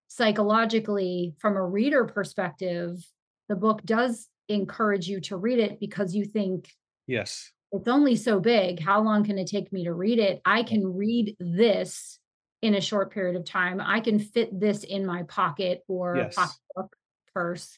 psychologically, 0.07 1.33
from 1.39 1.55
a 1.55 1.65
reader 1.65 2.05
perspective, 2.05 3.05
the 3.49 3.55
book 3.55 3.83
does 3.85 4.27
encourage 4.49 5.07
you 5.07 5.19
to 5.21 5.37
read 5.37 5.59
it 5.59 5.79
because 5.79 6.15
you 6.15 6.25
think, 6.25 6.69
yes, 7.07 7.51
it's 7.71 7.87
only 7.87 8.15
so 8.15 8.39
big. 8.39 8.79
How 8.79 9.01
long 9.01 9.23
can 9.23 9.37
it 9.37 9.47
take 9.47 9.73
me 9.73 9.83
to 9.85 9.93
read 9.93 10.19
it? 10.19 10.41
I 10.45 10.63
can 10.63 10.95
read 10.95 11.35
this 11.39 12.19
in 12.61 12.75
a 12.75 12.81
short 12.81 13.11
period 13.11 13.35
of 13.35 13.43
time. 13.45 13.81
I 13.81 13.99
can 13.99 14.19
fit 14.19 14.57
this 14.57 14.83
in 14.83 15.05
my 15.05 15.23
pocket 15.23 15.83
or 15.87 16.15
Yes. 16.15 16.35
pocketbook, 16.35 16.95
purse, 17.33 17.77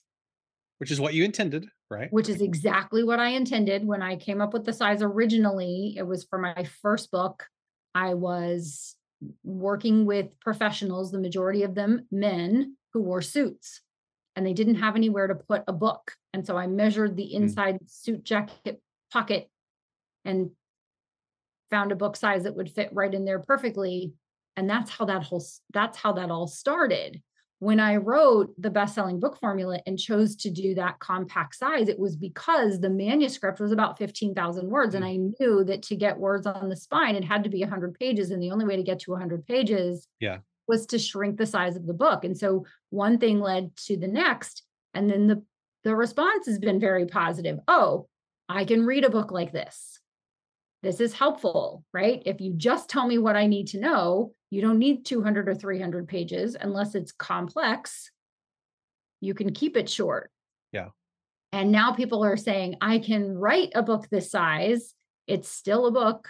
Which 0.78 0.92
is 0.92 1.00
what 1.00 1.14
you 1.16 1.24
intended, 1.24 1.68
right? 1.90 2.12
which 2.14 2.30
is 2.30 2.42
exactly 2.42 3.04
what 3.04 3.20
I 3.20 3.30
intended 3.30 3.86
when 3.88 4.02
I 4.04 4.18
came 4.18 4.40
up 4.42 4.54
with 4.54 4.66
the 4.66 4.74
size 4.74 5.02
originally. 5.02 5.96
It 5.98 6.04
was 6.04 6.26
for 6.26 6.38
my 6.38 6.68
first 6.82 7.10
book. 7.10 7.48
I 7.96 8.14
was 8.14 8.96
working 9.44 10.06
with 10.06 10.40
professionals, 10.40 11.12
the 11.12 11.20
majority 11.20 11.64
of 11.64 11.76
them 11.76 12.08
men 12.12 12.76
who 12.94 13.02
wore 13.02 13.22
suits, 13.22 13.82
and 14.36 14.46
they 14.46 14.54
didn't 14.54 14.76
have 14.76 14.96
anywhere 14.96 15.28
to 15.28 15.36
put 15.36 15.64
a 15.68 15.74
book. 15.74 16.14
And 16.34 16.46
so 16.46 16.58
I 16.58 16.68
measured 16.68 17.16
the 17.16 17.30
hmm. 17.30 17.44
inside 17.44 17.80
suit 17.88 18.24
jacket 18.24 18.82
pocket 19.12 19.50
and 20.26 20.52
found 21.70 21.92
a 21.92 21.96
book 21.96 22.16
size 22.16 22.44
that 22.44 22.56
would 22.56 22.72
fit 22.72 22.90
right 22.94 23.14
in 23.14 23.26
there 23.26 23.40
perfectly. 23.40 24.14
And 24.56 24.70
that's 24.70 24.90
how 24.90 25.06
that 25.06 25.24
whole 25.24 25.44
that's 25.74 25.98
how 25.98 26.14
that 26.14 26.32
all 26.32 26.48
started 26.48 27.22
when 27.60 27.80
I 27.80 27.96
wrote 27.96 28.54
the 28.62 28.70
best 28.70 28.94
selling 28.94 29.20
book 29.20 29.40
formula 29.40 29.80
and 29.88 29.98
chose 29.98 30.36
to 30.38 30.52
do 30.52 30.76
that 30.76 31.00
compact 31.00 31.56
size, 31.56 31.90
it 31.90 31.98
was 31.98 32.16
because 32.16 32.80
the 32.80 32.90
manuscript 32.90 33.60
was 33.60 33.72
about 33.72 33.98
15,000 33.98 34.70
words. 34.70 34.94
And 34.94 35.04
mm. 35.04 35.08
I 35.08 35.16
knew 35.40 35.64
that 35.64 35.82
to 35.84 35.96
get 35.96 36.20
words 36.20 36.46
on 36.46 36.70
the 36.70 36.76
spine, 36.76 37.16
it 37.16 37.26
had 37.26 37.44
to 37.46 37.50
be 37.50 37.62
100 37.62 37.96
pages. 37.96 38.30
And 38.30 38.42
the 38.42 38.52
only 38.52 38.66
way 38.66 38.76
to 38.76 38.84
get 38.84 39.00
to 39.00 39.12
100 39.12 39.46
pages 39.46 40.08
Yeah. 40.20 40.40
was 40.68 40.86
to 40.88 41.00
shrink 41.00 41.38
the 41.38 41.48
size 41.48 41.76
of 41.76 41.88
the 41.88 41.96
book. 41.96 42.24
And 42.24 42.38
so 42.38 42.66
one 42.92 43.18
thing 43.18 43.40
led 43.40 43.76
to 43.88 43.98
the 43.98 44.08
next. 44.08 44.64
And 44.94 45.10
then 45.10 45.26
the, 45.26 45.44
the 45.84 45.96
response 45.96 46.46
has 46.46 46.60
been 46.60 46.80
very 46.80 47.08
positive. 47.08 47.60
Oh, 47.68 48.08
I 48.48 48.66
can 48.66 48.86
read 48.86 49.04
a 49.04 49.10
book 49.10 49.32
like 49.32 49.52
this. 49.52 50.00
This 50.84 51.02
is 51.02 51.14
helpful, 51.14 51.84
right? 51.92 52.22
If 52.26 52.40
you 52.40 52.54
just 52.56 52.88
tell 52.88 53.08
me 53.08 53.18
what 53.18 53.36
I 53.36 53.48
need 53.48 53.70
to 53.70 53.80
know, 53.80 54.34
you 54.50 54.62
don't 54.62 54.80
need 54.80 55.06
200 55.06 55.50
or 55.50 55.56
300 55.56 56.08
pages 56.08 56.56
unless 56.60 56.96
it's 56.96 57.12
complex. 57.12 58.12
You 59.20 59.34
can 59.34 59.54
keep 59.54 59.76
it 59.76 59.90
short. 59.90 60.32
Yeah. 60.72 60.90
And 61.52 61.72
now 61.72 61.92
people 61.94 62.24
are 62.24 62.38
saying, 62.38 62.76
I 62.82 63.00
can 63.00 63.38
write 63.38 63.72
a 63.76 63.84
book 63.84 64.08
this 64.10 64.32
size. 64.32 64.94
It's 65.28 65.50
still 65.50 65.88
a 65.88 65.92
book. 65.92 66.28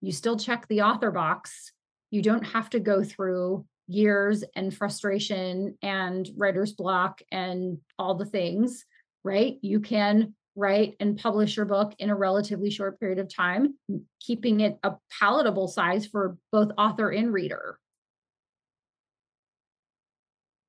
You 0.00 0.12
still 0.12 0.36
check 0.36 0.66
the 0.68 0.82
author 0.82 1.10
box. 1.10 1.72
You 2.10 2.22
don't 2.22 2.44
have 2.44 2.70
to 2.70 2.80
go 2.80 3.02
through 3.02 3.66
years 3.86 4.44
and 4.54 4.74
frustration 4.74 5.76
and 5.82 6.28
writer's 6.36 6.72
block 6.72 7.20
and 7.32 7.78
all 7.98 8.14
the 8.14 8.26
things, 8.26 8.84
right? 9.24 9.58
You 9.62 9.80
can 9.80 10.34
write 10.58 10.96
and 11.00 11.16
publish 11.16 11.56
your 11.56 11.66
book 11.66 11.94
in 11.98 12.10
a 12.10 12.16
relatively 12.16 12.70
short 12.70 12.98
period 12.98 13.18
of 13.18 13.32
time, 13.32 13.74
keeping 14.20 14.60
it 14.60 14.78
a 14.82 14.94
palatable 15.18 15.68
size 15.68 16.06
for 16.06 16.36
both 16.50 16.70
author 16.76 17.10
and 17.10 17.32
reader. 17.32 17.78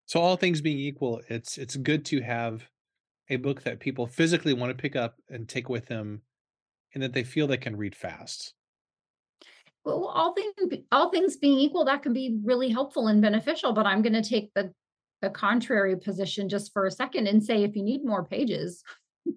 So 0.05 0.21
all 0.21 0.37
things 0.37 0.61
being 0.61 0.79
equal, 0.79 1.21
it's 1.27 1.57
it's 1.57 1.75
good 1.75 2.05
to 2.05 2.21
have 2.21 2.67
a 3.29 3.35
book 3.35 3.63
that 3.63 3.79
people 3.79 4.07
physically 4.07 4.53
want 4.53 4.75
to 4.75 4.81
pick 4.81 4.95
up 4.95 5.15
and 5.29 5.47
take 5.47 5.69
with 5.69 5.87
them 5.87 6.21
and 6.93 7.03
that 7.03 7.13
they 7.13 7.23
feel 7.23 7.47
they 7.47 7.57
can 7.57 7.75
read 7.75 7.95
fast. 7.95 8.53
Well, 9.85 10.05
all 10.05 10.33
things 10.33 10.53
all 10.91 11.09
things 11.09 11.37
being 11.37 11.59
equal, 11.59 11.85
that 11.85 12.03
can 12.03 12.13
be 12.13 12.37
really 12.43 12.69
helpful 12.69 13.07
and 13.07 13.21
beneficial. 13.21 13.73
But 13.73 13.85
I'm 13.85 14.01
going 14.01 14.13
to 14.13 14.27
take 14.27 14.51
the 14.53 14.71
the 15.21 15.29
contrary 15.29 15.97
position 15.97 16.47
just 16.47 16.71
for 16.71 16.85
a 16.85 16.91
second 16.91 17.27
and 17.27 17.43
say, 17.43 17.63
if 17.63 17.75
you 17.75 17.83
need 17.83 18.05
more 18.05 18.23
pages, 18.23 18.83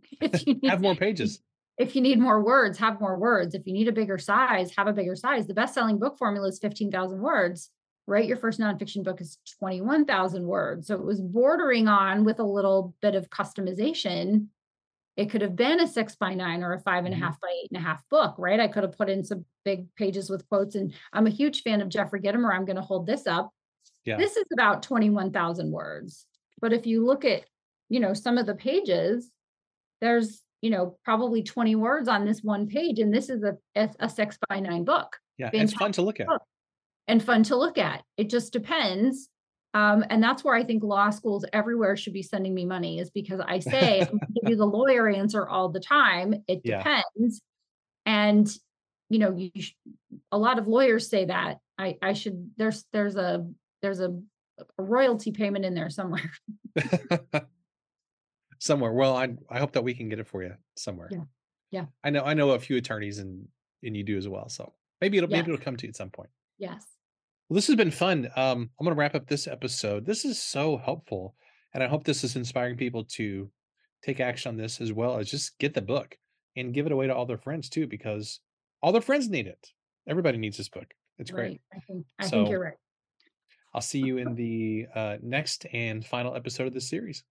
if 0.20 0.46
you 0.46 0.54
need, 0.54 0.70
Have 0.70 0.80
more 0.80 0.94
pages. 0.94 1.40
if 1.78 1.94
you 1.96 2.00
need 2.02 2.18
more 2.18 2.42
words, 2.42 2.78
have 2.78 3.00
more 3.00 3.18
words. 3.18 3.54
If 3.54 3.66
you 3.66 3.72
need 3.72 3.88
a 3.88 3.92
bigger 3.92 4.18
size, 4.18 4.72
have 4.76 4.87
a 4.87 4.92
bigger 4.92 5.16
size. 5.16 5.46
The 5.46 5.54
best 5.54 5.75
selling 5.75 5.99
book 5.99 6.18
formula 6.18 6.49
is 6.49 6.58
15,000 6.58 7.20
words. 7.20 7.70
Write 8.06 8.26
your 8.26 8.37
first 8.37 8.58
nonfiction 8.58 9.04
book 9.04 9.20
is 9.20 9.38
21,000 9.61 10.44
words. 10.46 10.88
So 10.88 10.94
it 10.96 11.04
was 11.04 11.20
bordering 11.20 11.87
on 11.88 12.25
with 12.25 12.40
a 12.40 12.44
little 12.44 12.94
bit 13.00 13.14
of 13.14 13.30
customization. 13.30 14.46
It 15.16 15.30
could 15.30 15.42
have 15.42 15.54
been 15.56 15.78
a 15.80 15.87
six 15.87 16.16
by 16.16 16.34
nine 16.34 16.62
or 16.62 16.72
a 16.72 16.80
five 16.80 17.04
and 17.04 17.14
a 17.14 17.16
Mhm. 17.16 17.20
half 17.20 17.40
by 17.40 17.49
eight 17.62 17.70
and 17.70 17.76
a 17.78 17.87
half 17.87 18.02
book, 18.08 18.34
right? 18.38 18.58
I 18.58 18.66
could 18.68 18.82
have 18.82 18.96
put 18.96 19.11
in 19.11 19.22
some 19.25 19.44
big 19.64 19.94
pages 19.94 20.30
with 20.30 20.49
quotes. 20.49 20.75
And 20.75 20.94
I'm 21.12 21.26
a 21.26 21.30
huge 21.30 21.62
fan 21.62 21.80
of 21.80 21.88
Jeffrey 21.90 22.20
Gitomer. 22.20 22.52
I'm 22.52 22.64
going 22.64 22.76
to 22.76 22.82
hold 22.82 23.06
this 23.06 23.26
up. 23.26 23.50
Yeah. 24.04 24.16
This 24.16 24.37
is 24.37 24.46
about 24.52 24.82
21,000 24.82 25.70
words. 25.70 26.26
But 26.61 26.72
if 26.72 26.87
you 26.87 27.04
look 27.04 27.25
at, 27.25 27.44
you 27.88 28.00
know, 28.00 28.14
some 28.14 28.38
of 28.38 28.46
the 28.46 28.54
pages, 28.54 29.30
there's, 30.02 30.42
you 30.61 30.68
know, 30.68 30.99
probably 31.04 31.42
20 31.42 31.76
words 31.76 32.09
on 32.09 32.26
this 32.26 32.42
one 32.42 32.66
page. 32.66 32.99
And 32.99 33.14
this 33.14 33.30
is 33.30 33.42
a, 33.42 33.56
a, 33.99 34.09
six 34.11 34.37
by 34.50 34.61
nine 34.61 34.85
book 34.85 35.16
Yeah, 35.38 35.49
it's 35.54 35.73
fun 35.73 35.92
to 35.92 36.02
look 36.02 36.21
at. 36.21 36.26
book. 36.26 36.42
and 37.09 37.23
fun 37.23 37.42
to 37.44 37.56
look 37.56 37.78
at. 37.78 38.02
It 38.18 38.28
just 38.28 38.52
depends. 38.52 39.28
Um, 39.75 40.04
and 40.11 40.23
that's 40.23 40.44
where 40.44 40.54
I 40.54 40.64
think 40.64 40.82
law 40.82 41.09
schools 41.09 41.47
everywhere 41.54 41.97
should 41.97 42.12
be 42.12 42.23
sending 42.23 42.52
me 42.54 42.66
money 42.66 42.99
is 42.99 43.09
because 43.11 43.40
I 43.40 43.59
say 43.61 44.02
I'm 44.02 44.18
give 44.35 44.50
you 44.50 44.56
the 44.56 44.66
lawyer 44.78 45.09
answer 45.09 45.49
all 45.49 45.71
the 45.71 45.80
time. 45.80 46.35
It 46.47 46.61
Yeah. 46.64 46.78
depends. 46.78 47.40
And 48.04 48.47
you 49.09 49.18
know, 49.18 49.35
you 49.37 49.50
sh- 49.62 49.73
a 50.30 50.38
lot 50.38 50.59
of 50.59 50.66
lawyers 50.68 51.09
say 51.09 51.25
that. 51.26 51.59
I 51.78 51.97
I 52.02 52.12
should 52.12 52.50
there's 52.56 52.85
there's 52.92 53.16
a 53.16 53.47
there's 53.82 54.00
a, 54.00 54.11
a 54.78 54.82
royalty 54.82 55.32
payment 55.32 55.64
in 55.64 55.75
there 55.75 55.90
somewhere. 55.90 56.30
somewhere. 58.62 58.92
Well, 58.92 59.16
I 59.16 59.35
I 59.50 59.59
hope 59.59 59.73
that 59.73 59.83
we 59.85 59.95
can 59.95 60.09
get 60.09 60.19
it 60.21 60.26
for 60.28 60.42
you 60.42 60.54
somewhere. 60.76 61.09
Yeah. 61.11 61.25
Yeah. 61.71 61.85
I 62.04 62.11
know 62.11 62.23
I 62.23 62.35
know 62.35 62.50
a 62.50 62.59
few 62.59 62.76
attorneys 62.76 63.19
and 63.19 63.47
and 63.83 63.97
you 63.97 64.04
do 64.04 64.16
as 64.16 64.28
well. 64.28 64.49
So 64.49 64.73
maybe 65.00 65.19
it'll 65.19 65.28
maybe 65.31 65.50
it'll 65.52 65.64
come 65.64 65.76
to 65.76 65.87
you 65.87 65.90
at 65.90 65.97
some 65.97 66.11
point. 66.11 66.31
Yes. 66.59 66.85
Well, 67.49 67.57
this 67.57 67.66
has 67.66 67.76
been 67.76 67.90
fun. 67.90 68.28
Um, 68.37 68.71
I'm 68.78 68.85
going 68.87 68.95
to 68.95 68.99
wrap 69.00 69.14
up 69.14 69.26
this 69.26 69.47
episode. 69.47 70.07
This 70.07 70.25
is 70.25 70.40
so 70.40 70.76
helpful, 70.78 71.35
and 71.75 71.83
I 71.83 71.88
hope 71.88 72.04
this 72.04 72.25
is 72.25 72.37
inspiring 72.37 72.76
people 72.76 73.04
to 73.16 73.50
take 74.02 74.21
action 74.21 74.49
on 74.50 74.57
this 74.57 74.81
as 74.81 74.92
well 74.92 75.19
as 75.19 75.31
just 75.31 75.59
get 75.59 75.75
the 75.75 75.83
book 75.83 76.16
and 76.57 76.73
give 76.73 76.87
it 76.87 76.92
away 76.92 77.09
to 77.09 77.14
all 77.14 77.26
their 77.26 77.37
friends 77.38 77.69
too, 77.69 77.87
because 77.87 78.40
all 78.83 78.92
their 78.92 79.02
friends 79.02 79.28
need 79.28 79.47
it. 79.47 79.69
Everybody 80.09 80.38
needs 80.38 80.57
this 80.57 80.69
book. 80.69 80.87
It's 81.19 81.31
great. 81.31 81.45
Right. 81.50 81.61
I 81.75 81.81
think 81.87 82.07
I 82.19 82.25
So- 82.25 82.31
think 82.31 82.50
you're 82.50 82.61
right. 82.62 82.78
I'll 83.75 83.81
see 83.83 84.00
you 84.00 84.19
in 84.19 84.35
the 84.42 84.87
uh, 84.95 85.16
next 85.23 85.66
and 85.73 86.04
final 86.07 86.35
episode 86.37 86.66
of 86.69 86.75
this 86.75 86.88
series. 86.88 87.23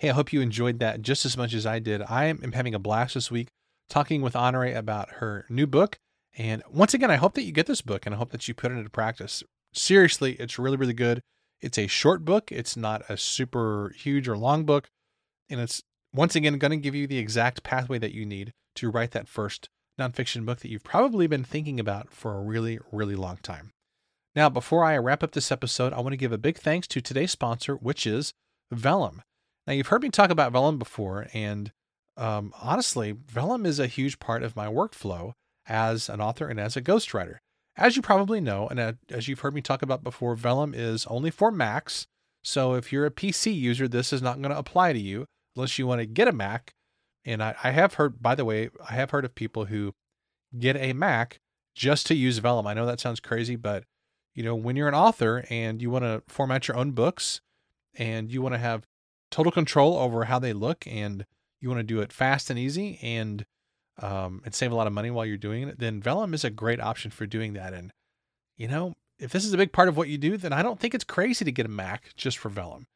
Hey, 0.00 0.08
I 0.08 0.14
hope 0.14 0.32
you 0.32 0.40
enjoyed 0.40 0.78
that 0.78 1.02
just 1.02 1.26
as 1.26 1.36
much 1.36 1.52
as 1.52 1.66
I 1.66 1.78
did. 1.78 2.00
I 2.00 2.24
am 2.24 2.52
having 2.52 2.74
a 2.74 2.78
blast 2.78 3.12
this 3.12 3.30
week 3.30 3.48
talking 3.90 4.22
with 4.22 4.32
Honorée 4.32 4.74
about 4.74 5.10
her 5.16 5.44
new 5.50 5.66
book. 5.66 5.98
And 6.38 6.62
once 6.70 6.94
again, 6.94 7.10
I 7.10 7.16
hope 7.16 7.34
that 7.34 7.42
you 7.42 7.52
get 7.52 7.66
this 7.66 7.82
book 7.82 8.06
and 8.06 8.14
I 8.14 8.18
hope 8.18 8.30
that 8.30 8.48
you 8.48 8.54
put 8.54 8.72
it 8.72 8.76
into 8.76 8.88
practice. 8.88 9.42
Seriously, 9.74 10.36
it's 10.40 10.58
really, 10.58 10.78
really 10.78 10.94
good. 10.94 11.20
It's 11.60 11.76
a 11.76 11.86
short 11.86 12.24
book, 12.24 12.50
it's 12.50 12.78
not 12.78 13.02
a 13.10 13.18
super 13.18 13.92
huge 13.94 14.26
or 14.26 14.38
long 14.38 14.64
book. 14.64 14.88
And 15.50 15.60
it's 15.60 15.82
once 16.14 16.34
again 16.34 16.56
going 16.56 16.70
to 16.70 16.78
give 16.78 16.94
you 16.94 17.06
the 17.06 17.18
exact 17.18 17.62
pathway 17.62 17.98
that 17.98 18.14
you 18.14 18.24
need 18.24 18.54
to 18.76 18.90
write 18.90 19.10
that 19.10 19.28
first 19.28 19.68
nonfiction 20.00 20.46
book 20.46 20.60
that 20.60 20.70
you've 20.70 20.82
probably 20.82 21.26
been 21.26 21.44
thinking 21.44 21.78
about 21.78 22.10
for 22.10 22.38
a 22.38 22.42
really, 22.42 22.78
really 22.90 23.16
long 23.16 23.36
time. 23.42 23.72
Now, 24.34 24.48
before 24.48 24.82
I 24.82 24.96
wrap 24.96 25.22
up 25.22 25.32
this 25.32 25.52
episode, 25.52 25.92
I 25.92 26.00
want 26.00 26.14
to 26.14 26.16
give 26.16 26.32
a 26.32 26.38
big 26.38 26.56
thanks 26.56 26.86
to 26.86 27.02
today's 27.02 27.32
sponsor, 27.32 27.74
which 27.74 28.06
is 28.06 28.32
Vellum. 28.72 29.20
Now, 29.70 29.74
you've 29.74 29.86
heard 29.86 30.02
me 30.02 30.08
talk 30.08 30.30
about 30.30 30.50
Vellum 30.50 30.80
before, 30.80 31.28
and 31.32 31.70
um, 32.16 32.52
honestly, 32.60 33.12
Vellum 33.12 33.64
is 33.64 33.78
a 33.78 33.86
huge 33.86 34.18
part 34.18 34.42
of 34.42 34.56
my 34.56 34.66
workflow 34.66 35.34
as 35.64 36.08
an 36.08 36.20
author 36.20 36.48
and 36.48 36.58
as 36.58 36.76
a 36.76 36.82
ghostwriter. 36.82 37.36
As 37.76 37.94
you 37.94 38.02
probably 38.02 38.40
know, 38.40 38.66
and 38.66 38.96
as 39.08 39.28
you've 39.28 39.38
heard 39.38 39.54
me 39.54 39.60
talk 39.60 39.80
about 39.80 40.02
before, 40.02 40.34
Vellum 40.34 40.74
is 40.74 41.06
only 41.06 41.30
for 41.30 41.52
Macs. 41.52 42.08
So 42.42 42.74
if 42.74 42.92
you're 42.92 43.06
a 43.06 43.12
PC 43.12 43.54
user, 43.54 43.86
this 43.86 44.12
is 44.12 44.20
not 44.20 44.42
going 44.42 44.50
to 44.50 44.58
apply 44.58 44.92
to 44.92 44.98
you 44.98 45.26
unless 45.54 45.78
you 45.78 45.86
want 45.86 46.00
to 46.00 46.06
get 46.06 46.26
a 46.26 46.32
Mac. 46.32 46.72
And 47.24 47.40
I, 47.40 47.54
I 47.62 47.70
have 47.70 47.94
heard, 47.94 48.20
by 48.20 48.34
the 48.34 48.44
way, 48.44 48.70
I 48.88 48.94
have 48.94 49.12
heard 49.12 49.24
of 49.24 49.36
people 49.36 49.66
who 49.66 49.94
get 50.58 50.76
a 50.78 50.94
Mac 50.94 51.38
just 51.76 52.08
to 52.08 52.16
use 52.16 52.38
Vellum. 52.38 52.66
I 52.66 52.74
know 52.74 52.86
that 52.86 52.98
sounds 52.98 53.20
crazy, 53.20 53.54
but 53.54 53.84
you 54.34 54.42
know, 54.42 54.56
when 54.56 54.74
you're 54.74 54.88
an 54.88 54.94
author 54.94 55.44
and 55.48 55.80
you 55.80 55.90
want 55.90 56.06
to 56.06 56.24
format 56.26 56.66
your 56.66 56.76
own 56.76 56.90
books 56.90 57.40
and 57.94 58.32
you 58.32 58.42
want 58.42 58.54
to 58.54 58.58
have 58.58 58.84
total 59.30 59.52
control 59.52 59.96
over 59.96 60.24
how 60.24 60.38
they 60.38 60.52
look 60.52 60.86
and 60.86 61.24
you 61.60 61.68
want 61.68 61.78
to 61.78 61.84
do 61.84 62.00
it 62.00 62.12
fast 62.12 62.50
and 62.50 62.58
easy 62.58 62.98
and 63.02 63.44
um, 63.98 64.40
and 64.44 64.54
save 64.54 64.72
a 64.72 64.74
lot 64.74 64.86
of 64.86 64.92
money 64.92 65.10
while 65.10 65.26
you're 65.26 65.36
doing 65.36 65.68
it, 65.68 65.78
then 65.78 66.00
Vellum 66.00 66.32
is 66.32 66.44
a 66.44 66.50
great 66.50 66.80
option 66.80 67.10
for 67.10 67.26
doing 67.26 67.52
that. 67.52 67.74
And 67.74 67.92
you 68.56 68.66
know, 68.66 68.94
if 69.18 69.30
this 69.32 69.44
is 69.44 69.52
a 69.52 69.58
big 69.58 69.72
part 69.72 69.88
of 69.88 69.96
what 69.96 70.08
you 70.08 70.16
do, 70.16 70.36
then 70.36 70.52
I 70.52 70.62
don't 70.62 70.80
think 70.80 70.94
it's 70.94 71.04
crazy 71.04 71.44
to 71.44 71.52
get 71.52 71.66
a 71.66 71.70
Mac 71.70 72.14
just 72.16 72.38
for 72.38 72.48
Vellum. 72.48 72.86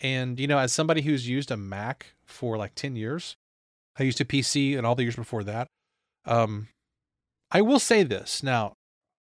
And 0.00 0.38
you 0.38 0.46
know, 0.46 0.58
as 0.58 0.72
somebody 0.72 1.02
who's 1.02 1.28
used 1.28 1.50
a 1.50 1.56
Mac 1.56 2.14
for 2.24 2.56
like 2.56 2.74
10 2.74 2.94
years, 2.94 3.36
I 3.98 4.04
used 4.04 4.20
a 4.20 4.24
PC 4.24 4.76
and 4.76 4.86
all 4.86 4.94
the 4.94 5.02
years 5.02 5.16
before 5.16 5.44
that. 5.44 5.68
Um, 6.24 6.68
I 7.50 7.60
will 7.60 7.78
say 7.78 8.02
this. 8.02 8.42
Now, 8.42 8.74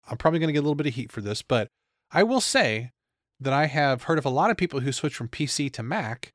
I'm 0.10 0.18
probably 0.18 0.40
going 0.40 0.48
to 0.48 0.54
get 0.54 0.60
a 0.60 0.64
little 0.66 0.76
bit 0.76 0.88
of 0.88 0.96
heat 0.96 1.12
for 1.12 1.22
this, 1.22 1.42
but 1.42 1.68
I 2.12 2.24
will 2.24 2.42
say 2.42 2.92
that 3.40 3.54
I 3.54 3.68
have 3.68 4.04
heard 4.04 4.18
of 4.18 4.26
a 4.26 4.30
lot 4.30 4.52
of 4.52 4.58
people 4.58 4.80
who 4.82 4.92
switch 4.92 5.16
from 5.16 5.28
PC 5.28 5.72
to 5.74 5.84
Mac, 5.84 6.32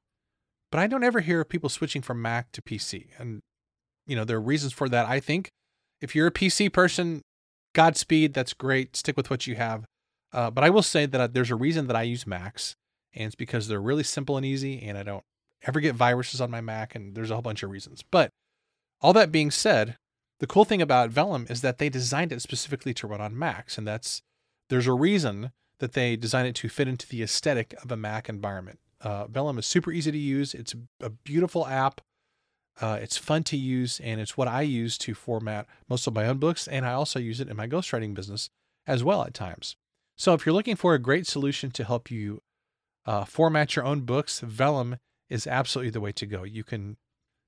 but 0.71 0.79
I 0.79 0.87
don't 0.87 1.05
ever 1.05 1.21
hear 1.21 1.41
of 1.41 1.49
people 1.49 1.69
switching 1.69 2.03
from 2.03 2.21
Mac 2.23 2.53
to 2.53 2.63
PC. 2.63 3.09
And 3.19 3.41
you 4.07 4.17
know, 4.17 4.25
there 4.25 4.39
are 4.39 4.41
reasons 4.41 4.73
for 4.73 4.89
that. 4.89 5.07
I 5.07 5.21
think 5.21 5.49
if 6.01 6.15
you're 6.15 6.27
a 6.27 6.33
PC 6.33 6.73
person, 6.73 7.23
Godspeed, 7.75 8.35
that's 8.35 8.55
great. 8.55 8.97
Stick 8.97 9.17
with 9.17 9.31
what 9.31 9.47
you 9.47 9.57
have. 9.57 9.85
Uh, 10.33 10.51
but 10.51 10.65
I 10.65 10.71
will 10.71 10.83
say 10.83 11.07
that 11.07 11.21
uh, 11.21 11.27
there's 11.27 11.51
a 11.51 11.57
reason 11.57 11.87
that 11.87 11.97
I 11.97 12.03
use 12.03 12.27
Macs, 12.27 12.75
and 13.15 13.27
it's 13.27 13.35
because 13.35 13.69
they're 13.69 13.81
really 13.81 14.03
simple 14.03 14.37
and 14.37 14.45
easy, 14.45 14.83
and 14.83 14.99
I 14.99 15.03
don't 15.03 15.25
ever 15.67 15.81
get 15.81 15.95
viruses 15.95 16.41
on 16.41 16.51
my 16.51 16.61
Mac, 16.61 16.95
and 16.95 17.15
there's 17.15 17.31
a 17.31 17.35
whole 17.35 17.43
bunch 17.43 17.63
of 17.63 17.71
reasons. 17.71 18.03
But 18.11 18.31
all 19.01 19.13
that 19.15 19.33
being 19.33 19.51
said, 19.51 19.97
the 20.41 20.47
cool 20.47 20.65
thing 20.65 20.83
about 20.83 21.11
Vellum 21.11 21.47
is 21.49 21.63
that 21.63 21.79
they 21.79 21.89
designed 21.89 22.33
it 22.33 22.43
specifically 22.43 22.95
to 22.95 23.07
run 23.07 23.21
on 23.21 23.39
Macs, 23.39 23.79
and 23.79 23.87
that's 23.87 24.21
there's 24.69 24.87
a 24.87 24.93
reason 24.93 25.53
that 25.79 25.93
they 25.93 26.17
designed 26.17 26.49
it 26.49 26.55
to 26.57 26.69
fit 26.69 26.89
into 26.89 27.09
the 27.09 27.23
aesthetic 27.23 27.75
of 27.83 27.91
a 27.91 27.97
Mac 27.97 28.29
environment. 28.29 28.79
Uh, 29.00 29.26
Vellum 29.26 29.59
is 29.59 29.67
super 29.67 29.93
easy 29.93 30.11
to 30.11 30.19
use. 30.19 30.55
It's 30.55 30.75
a 31.00 31.11
beautiful 31.11 31.67
app. 31.67 32.00
Uh, 32.81 32.99
it's 33.00 33.17
fun 33.17 33.43
to 33.45 33.57
use, 33.57 34.00
and 34.00 34.21
it's 34.21 34.37
what 34.37 34.49
I 34.49 34.62
use 34.62 34.99
to 34.99 35.14
format 35.14 35.67
most 35.88 36.07
of 36.07 36.14
my 36.14 36.26
own 36.26 36.38
books, 36.38 36.69
and 36.69 36.87
I 36.87 36.93
also 36.93 37.19
use 37.19 37.40
it 37.40 37.49
in 37.49 37.57
my 37.57 37.67
ghostwriting 37.67 38.14
business 38.14 38.50
as 38.87 39.02
well 39.02 39.23
at 39.25 39.35
times. 39.35 39.76
So 40.17 40.35
if 40.35 40.47
you're 40.47 40.55
looking 40.55 40.76
for 40.76 40.95
a 40.95 40.99
great 40.99 41.26
solution 41.26 41.71
to 41.73 41.85
help 41.85 42.11
you 42.11 42.43
uh, 43.07 43.25
format 43.25 43.75
your 43.75 43.85
own 43.85 44.00
books, 44.02 44.40
Vellum 44.40 44.99
is 45.28 45.47
absolutely 45.47 45.90
the 45.90 46.00
way 46.00 46.12
to 46.12 46.26
go. 46.26 46.43
You 46.45 46.64
can 46.64 46.97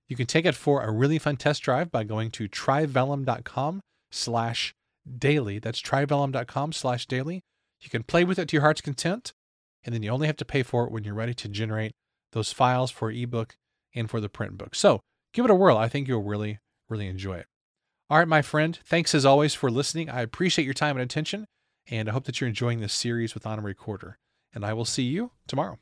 you 0.09 0.16
can 0.16 0.26
take 0.26 0.45
it 0.45 0.57
for 0.57 0.83
a 0.83 0.90
really 0.90 1.19
fun 1.19 1.37
test 1.37 1.62
drive 1.62 1.92
by 1.92 2.02
going 2.02 2.33
to 2.33 2.49
tryvellum.com 2.49 3.80
slash 4.11 4.75
daily. 5.19 5.61
That's 5.61 5.80
tryvellum.com 5.80 6.73
slash 6.73 7.07
daily. 7.07 7.42
You 7.80 7.90
can 7.90 8.02
play 8.02 8.25
with 8.25 8.38
it 8.38 8.49
to 8.49 8.57
your 8.57 8.62
heart's 8.62 8.80
content, 8.80 9.33
and 9.84 9.94
then 9.94 10.02
you 10.02 10.10
only 10.10 10.26
have 10.26 10.37
to 10.37 10.44
pay 10.44 10.62
for 10.62 10.84
it 10.84 10.92
when 10.92 11.04
you're 11.04 11.14
ready 11.14 11.34
to 11.34 11.49
generate 11.49 11.92
those 12.32 12.52
files 12.52 12.90
for 12.90 13.10
ebook 13.10 13.56
and 13.94 14.08
for 14.08 14.20
the 14.20 14.28
print 14.28 14.56
book. 14.56 14.75
So 14.75 15.00
give 15.32 15.44
it 15.44 15.50
a 15.50 15.54
whirl. 15.54 15.76
I 15.76 15.88
think 15.88 16.08
you'll 16.08 16.22
really, 16.22 16.58
really 16.88 17.08
enjoy 17.08 17.38
it. 17.38 17.46
All 18.08 18.18
right, 18.18 18.28
my 18.28 18.42
friend, 18.42 18.78
thanks 18.84 19.14
as 19.14 19.25
always 19.25 19.54
for 19.54 19.70
listening. 19.70 20.10
I 20.10 20.22
appreciate 20.22 20.64
your 20.64 20.75
time 20.75 20.96
and 20.96 21.04
attention, 21.04 21.46
and 21.88 22.08
I 22.08 22.12
hope 22.12 22.25
that 22.25 22.40
you're 22.40 22.49
enjoying 22.49 22.80
this 22.80 22.92
series 22.92 23.34
with 23.34 23.44
Honorée 23.44 23.76
Corder. 23.76 24.18
And 24.52 24.64
I 24.64 24.72
will 24.72 24.84
see 24.84 25.04
you 25.04 25.30
tomorrow. 25.46 25.78